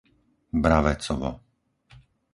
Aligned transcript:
Braväcovo 0.63 1.29